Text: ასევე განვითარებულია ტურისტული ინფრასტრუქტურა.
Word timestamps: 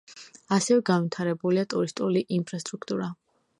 ასევე 0.55 0.83
განვითარებულია 0.89 1.67
ტურისტული 1.75 2.25
ინფრასტრუქტურა. 2.41 3.15